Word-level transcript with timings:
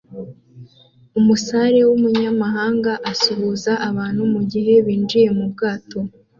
Umusare 1.19 1.79
wumunyamahanga 1.89 2.91
asuhuza 3.11 3.71
abantu 3.89 4.21
mugihe 4.33 4.73
binjiye 4.85 5.29
mubwato 5.37 5.99